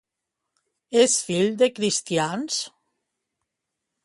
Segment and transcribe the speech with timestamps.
[1.01, 2.59] És fill de cristians?